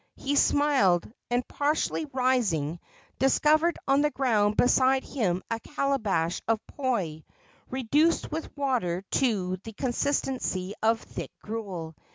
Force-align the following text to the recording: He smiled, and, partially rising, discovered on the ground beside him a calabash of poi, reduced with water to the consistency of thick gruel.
He 0.15 0.35
smiled, 0.35 1.07
and, 1.29 1.47
partially 1.47 2.05
rising, 2.11 2.79
discovered 3.19 3.77
on 3.87 4.01
the 4.01 4.09
ground 4.09 4.57
beside 4.57 5.03
him 5.03 5.43
a 5.51 5.59
calabash 5.59 6.41
of 6.47 6.59
poi, 6.65 7.23
reduced 7.69 8.31
with 8.31 8.49
water 8.57 9.03
to 9.21 9.57
the 9.63 9.73
consistency 9.73 10.73
of 10.81 11.01
thick 11.01 11.29
gruel. 11.39 11.95